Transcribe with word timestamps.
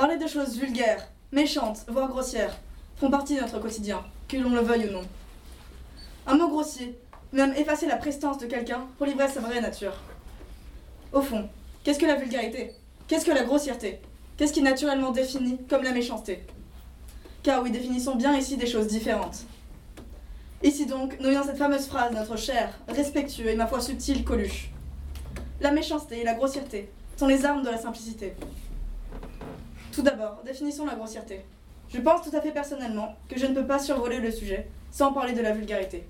Parler 0.00 0.16
de 0.16 0.26
choses 0.26 0.56
vulgaires, 0.56 1.06
méchantes, 1.30 1.84
voire 1.86 2.08
grossières, 2.08 2.56
font 2.96 3.10
partie 3.10 3.36
de 3.36 3.42
notre 3.42 3.58
quotidien, 3.58 4.02
que 4.28 4.38
l'on 4.38 4.48
le 4.48 4.62
veuille 4.62 4.88
ou 4.88 4.92
non. 4.92 5.02
Un 6.26 6.38
mot 6.38 6.48
grossier 6.48 6.98
même 7.34 7.52
effacer 7.52 7.86
la 7.86 7.96
prestance 7.96 8.38
de 8.38 8.46
quelqu'un 8.46 8.86
pour 8.96 9.04
livrer 9.04 9.28
sa 9.28 9.40
vraie 9.40 9.60
nature. 9.60 9.92
Au 11.12 11.20
fond, 11.20 11.50
qu'est-ce 11.84 11.98
que 11.98 12.06
la 12.06 12.14
vulgarité? 12.14 12.72
Qu'est-ce 13.08 13.26
que 13.26 13.30
la 13.30 13.44
grossièreté? 13.44 14.00
Qu'est-ce 14.38 14.54
qui 14.54 14.62
naturellement 14.62 15.10
défini 15.10 15.58
comme 15.68 15.82
la 15.82 15.92
méchanceté? 15.92 16.46
Car 17.42 17.62
oui, 17.62 17.70
définissons 17.70 18.16
bien 18.16 18.34
ici 18.34 18.56
des 18.56 18.66
choses 18.66 18.86
différentes. 18.86 19.40
Ici 20.62 20.86
donc, 20.86 21.20
nous 21.20 21.30
cette 21.42 21.58
fameuse 21.58 21.84
phrase 21.84 22.14
notre 22.14 22.36
cher, 22.36 22.72
respectueux 22.88 23.50
et 23.50 23.54
ma 23.54 23.66
foi 23.66 23.82
subtil 23.82 24.24
Coluche. 24.24 24.70
La 25.60 25.72
méchanceté 25.72 26.20
et 26.20 26.24
la 26.24 26.32
grossièreté 26.32 26.90
sont 27.18 27.26
les 27.26 27.44
armes 27.44 27.62
de 27.62 27.68
la 27.68 27.76
simplicité. 27.76 28.32
Tout 29.92 30.02
d'abord, 30.02 30.40
définissons 30.44 30.86
la 30.86 30.94
grossièreté. 30.94 31.44
Je 31.92 32.00
pense 32.00 32.22
tout 32.22 32.36
à 32.36 32.40
fait 32.40 32.52
personnellement 32.52 33.16
que 33.28 33.36
je 33.36 33.46
ne 33.46 33.54
peux 33.54 33.66
pas 33.66 33.80
survoler 33.80 34.20
le 34.20 34.30
sujet 34.30 34.68
sans 34.92 35.12
parler 35.12 35.32
de 35.32 35.42
la 35.42 35.50
vulgarité. 35.50 36.06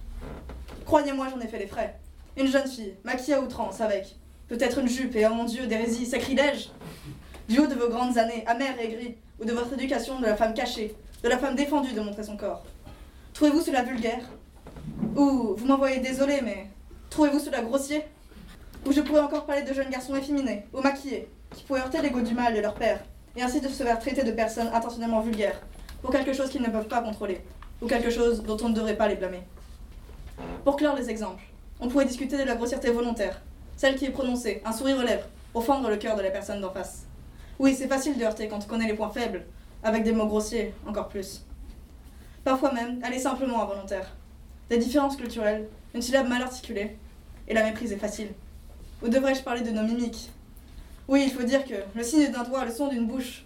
Croyez-moi, 0.85 1.29
j'en 1.31 1.41
ai 1.41 1.49
fait 1.49 1.59
les 1.59 1.67
frais. 1.67 1.99
Une 2.37 2.47
jeune 2.47 2.69
fille, 2.69 2.95
maquillée 3.05 3.37
à 3.37 3.41
outrance, 3.41 3.81
avec 3.81 4.17
peut-être 4.49 4.79
une 4.79 4.89
jupe 4.89 5.17
et, 5.17 5.27
oh 5.27 5.35
mon 5.35 5.45
Dieu, 5.45 5.67
d'hérésie, 5.67 6.05
sacrilège 6.05 6.71
Du 7.49 7.59
haut 7.59 7.67
de 7.67 7.75
vos 7.75 7.89
grandes 7.89 8.19
années, 8.19 8.45
amères 8.47 8.79
et 8.79 8.85
aigries, 8.85 9.17
ou 9.41 9.47
de 9.47 9.53
votre 9.53 9.73
éducation 9.73 10.21
de 10.21 10.27
la 10.27 10.37
femme 10.37 10.53
cachée, 10.53 10.95
de 11.23 11.29
la 11.29 11.39
femme 11.39 11.57
défendue 11.57 11.95
de 11.95 12.01
montrer 12.01 12.23
son 12.23 12.37
corps. 12.37 12.63
Trouvez-vous 13.33 13.63
cela 13.63 13.83
vulgaire? 13.83 14.29
Ou, 15.17 15.55
vous 15.57 15.67
m'envoyez 15.67 16.01
désolé, 16.01 16.41
mais 16.43 16.67
trouvez-vous 17.09 17.41
cela 17.41 17.63
grossier? 17.63 18.05
Ou 18.85 18.93
je 18.93 19.01
pourrais 19.01 19.21
encore 19.21 19.47
parler 19.47 19.63
de 19.63 19.73
jeunes 19.73 19.91
garçons 19.91 20.17
efféminés, 20.17 20.65
ou 20.75 20.83
maquillés, 20.83 21.31
qui 21.55 21.65
pourraient 21.65 21.81
heurter 21.81 22.03
l'ego 22.03 22.21
du 22.21 22.35
mal 22.35 22.55
de 22.55 22.61
leur 22.61 22.75
père, 22.75 23.01
et 23.37 23.43
ainsi 23.43 23.61
de 23.61 23.69
se 23.69 23.83
faire 23.83 23.99
traiter 23.99 24.23
de 24.23 24.33
personnes 24.33 24.71
intentionnellement 24.73 25.21
vulgaires, 25.21 25.61
pour 26.03 26.11
quelque 26.11 26.33
chose 26.33 26.51
qu'ils 26.51 26.63
ne 26.63 26.71
peuvent 26.71 26.89
pas 26.89 27.03
contrôler, 27.03 27.41
ou 27.81 27.87
quelque 27.87 28.11
chose 28.11 28.43
dont 28.43 28.57
on 28.63 28.69
ne 28.69 28.75
devrait 28.75 28.97
pas 28.97 29.09
les 29.09 29.17
blâmer. 29.17 29.43
Pour 30.65 30.77
clore 30.77 30.97
les 30.97 31.11
exemples, 31.11 31.43
on 31.81 31.89
pourrait 31.89 32.07
discuter 32.07 32.37
de 32.37 32.45
la 32.45 32.55
grossièreté 32.55 32.91
volontaire, 32.91 33.41
celle 33.77 33.97
qui 33.97 34.07
est 34.07 34.11
prononcée, 34.11 34.63
un 34.65 34.73
sourire 34.73 34.99
aux 34.99 35.03
lèvres, 35.03 35.27
pour 35.53 35.65
fendre 35.65 35.89
le 35.89 35.97
cœur 35.97 36.17
de 36.17 36.23
la 36.23 36.31
personne 36.31 36.61
d'en 36.61 36.71
face. 36.71 37.07
Oui, 37.59 37.75
c'est 37.75 37.89
facile 37.89 38.17
de 38.19 38.25
heurter 38.25 38.49
quand 38.49 38.65
on 38.65 38.69
connaît 38.69 38.87
les 38.87 38.95
points 38.95 39.11
faibles, 39.11 39.45
avec 39.83 40.03
des 40.03 40.13
mots 40.13 40.27
grossiers, 40.27 40.75
encore 40.87 41.09
plus. 41.09 41.45
Parfois 42.45 42.73
même, 42.73 43.01
elle 43.05 43.15
est 43.15 43.21
simplement 43.21 43.63
involontaire. 43.63 44.15
Des 44.69 44.79
différences 44.79 45.17
culturelles, 45.17 45.69
une 45.95 46.03
syllabe 46.03 46.29
mal 46.29 46.43
articulée, 46.43 46.97
et 47.49 47.55
la 47.55 47.65
méprise 47.65 47.93
est 47.93 47.97
facile. 47.97 48.29
Ou 49.03 49.09
devrais-je 49.09 49.43
parler 49.43 49.63
de 49.63 49.71
nos 49.71 49.83
mimiques 49.83 50.31
Oui, 51.11 51.25
il 51.27 51.33
faut 51.33 51.43
dire 51.43 51.65
que 51.65 51.75
le 51.97 52.05
signe 52.05 52.31
d'un 52.31 52.45
doigt, 52.45 52.65
le 52.65 52.71
son 52.71 52.87
d'une 52.87 53.09
bouche, 53.09 53.43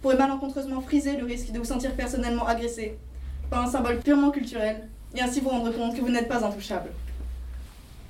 pourrait 0.00 0.16
malencontreusement 0.16 0.80
friser 0.80 1.18
le 1.18 1.26
risque 1.26 1.52
de 1.52 1.58
vous 1.58 1.66
sentir 1.66 1.94
personnellement 1.94 2.46
agressé 2.46 2.96
par 3.50 3.62
un 3.62 3.70
symbole 3.70 3.98
purement 3.98 4.30
culturel, 4.30 4.88
et 5.14 5.20
ainsi 5.20 5.40
vous 5.40 5.50
rendre 5.50 5.70
compte 5.70 5.94
que 5.94 6.00
vous 6.00 6.08
n'êtes 6.08 6.28
pas 6.28 6.42
intouchable. 6.42 6.88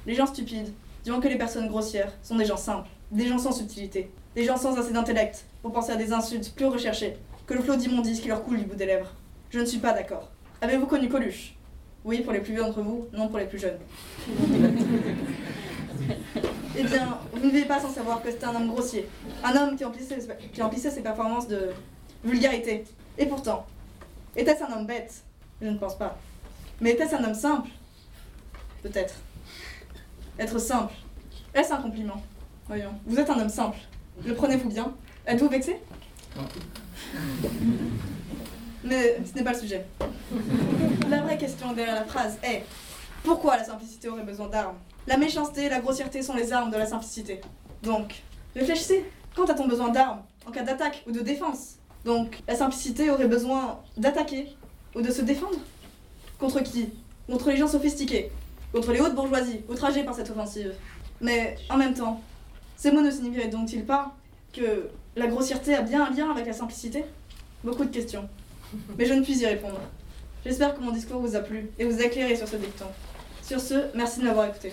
Les 0.07 0.15
gens 0.15 0.27
stupides 0.27 0.73
diront 1.03 1.19
que 1.19 1.27
les 1.27 1.37
personnes 1.37 1.67
grossières 1.67 2.13
sont 2.23 2.37
des 2.37 2.45
gens 2.45 2.57
simples, 2.57 2.89
des 3.11 3.27
gens 3.27 3.39
sans 3.39 3.51
subtilité, 3.51 4.13
des 4.37 4.45
gens 4.45 4.57
sans 4.57 4.79
assez 4.79 4.93
d'intellect 4.93 5.45
pour 5.61 5.73
penser 5.73 5.91
à 5.91 5.97
des 5.97 6.13
insultes 6.13 6.55
plus 6.55 6.67
recherchées 6.67 7.17
que 7.49 7.55
le 7.55 7.63
flot 7.63 7.75
d'immondices 7.75 8.21
qui 8.21 8.29
leur 8.29 8.45
coule 8.45 8.59
du 8.59 8.65
bout 8.65 8.77
des 8.77 8.87
lèvres. 8.87 9.13
Je 9.51 9.59
ne 9.59 9.65
suis 9.65 9.79
pas 9.79 9.93
d'accord. 9.93 10.31
Avez-vous 10.61 10.87
connu 10.87 11.09
Coluche? 11.09 11.57
Oui, 12.05 12.21
pour 12.21 12.33
les 12.33 12.39
plus 12.39 12.53
vieux 12.53 12.63
d'entre 12.63 12.81
vous, 12.81 13.09
non 13.13 13.27
pour 13.27 13.39
les 13.39 13.47
plus 13.47 13.59
jeunes. 13.59 13.79
Eh 16.77 16.83
bien, 16.83 17.19
vous 17.33 17.47
ne 17.47 17.51
vivez 17.51 17.67
pas 17.67 17.81
sans 17.81 17.91
savoir 17.91 18.23
que 18.23 18.31
c'est 18.31 18.45
un 18.45 18.55
homme 18.55 18.69
grossier, 18.69 19.09
un 19.43 19.57
homme 19.57 19.77
qui 19.77 19.85
emplissait, 19.85 20.19
qui 20.53 20.63
emplissait 20.63 20.91
ses 20.91 21.03
performances 21.03 21.49
de 21.49 21.71
vulgarité. 22.25 22.85
Et 23.19 23.27
pourtant, 23.27 23.67
était-ce 24.37 24.65
un 24.65 24.73
homme 24.73 24.87
bête? 24.87 25.23
Je 25.61 25.69
ne 25.69 25.79
pense 25.79 25.97
pas. 25.97 26.19
Mais 26.81 26.91
était-ce 26.93 27.15
un 27.15 27.25
homme 27.25 27.35
simple? 27.35 27.69
Peut-être. 28.83 29.15
Être 30.39 30.59
simple, 30.59 30.93
est-ce 31.55 31.73
un 31.73 31.77
compliment? 31.77 32.21
Voyons, 32.67 32.91
vous 33.07 33.19
êtes 33.19 33.31
un 33.31 33.39
homme 33.39 33.49
simple. 33.49 33.79
Le 34.25 34.35
prenez-vous 34.35 34.69
bien? 34.69 34.93
Êtes-vous 35.27 35.49
vexé? 35.49 35.77
Mais 38.83 39.19
ce 39.25 39.39
n'est 39.39 39.45
pas 39.45 39.53
le 39.53 39.59
sujet. 39.59 39.87
La 41.09 41.23
vraie 41.23 41.39
question 41.39 41.73
derrière 41.73 41.95
la 41.95 42.05
phrase 42.05 42.37
est 42.43 42.65
pourquoi 43.25 43.57
la 43.57 43.65
simplicité 43.65 44.09
aurait 44.09 44.23
besoin 44.23 44.49
d'armes 44.49 44.77
La 45.07 45.17
méchanceté 45.17 45.65
et 45.65 45.69
la 45.71 45.81
grossièreté 45.81 46.23
sont 46.23 46.35
les 46.35 46.53
armes 46.53 46.71
de 46.71 46.77
la 46.77 46.87
simplicité. 46.87 47.41
Donc, 47.83 48.23
réfléchissez. 48.55 49.05
Quand 49.35 49.49
a-t-on 49.49 49.67
besoin 49.67 49.89
d'armes 49.89 50.23
En 50.47 50.53
cas 50.53 50.63
d'attaque 50.63 51.03
ou 51.09 51.11
de 51.11 51.21
défense 51.21 51.77
Donc, 52.05 52.43
la 52.47 52.55
simplicité 52.55 53.11
aurait 53.11 53.27
besoin 53.27 53.81
d'attaquer 53.97 54.55
ou 54.95 55.01
de 55.01 55.11
se 55.11 55.23
défendre 55.23 55.59
Contre 56.39 56.63
qui 56.63 56.91
Contre 57.27 57.51
les 57.51 57.57
gens 57.57 57.67
sophistiqués, 57.67 58.31
contre 58.73 58.93
les 58.93 59.01
hautes 59.01 59.15
bourgeoisies, 59.15 59.63
outragées 59.71 60.05
par 60.05 60.15
cette 60.15 60.29
offensive. 60.29 60.75
Mais 61.23 61.57
en 61.71 61.79
même 61.79 61.95
temps, 61.95 62.21
ces 62.77 62.91
mots 62.91 63.01
ne 63.01 63.11
signifieraient 63.11 63.49
donc-ils 63.49 63.87
pas 63.87 64.15
que 64.53 64.91
la 65.17 65.27
grossièreté 65.27 65.75
a 65.75 65.81
bien 65.81 66.05
un 66.05 66.11
lien 66.11 66.31
avec 66.31 66.47
la 66.47 66.53
simplicité 66.53 67.07
Beaucoup 67.65 67.87
de 67.87 67.91
questions. 67.91 68.29
Mais 68.99 69.07
je 69.07 69.15
ne 69.15 69.23
puis 69.23 69.39
y 69.39 69.47
répondre. 69.47 69.81
J'espère 70.45 70.75
que 70.75 70.81
mon 70.83 70.91
discours 70.91 71.21
vous 71.21 71.35
a 71.35 71.41
plu 71.41 71.71
et 71.79 71.87
vous 71.87 71.99
a 71.99 72.05
éclairé 72.05 72.37
sur 72.37 72.47
ce 72.47 72.57
dicton. 72.57 72.85
Sur 73.47 73.61
ce, 73.61 73.75
merci 73.95 74.21
de 74.21 74.25
m'avoir 74.25 74.47
écouté. 74.47 74.73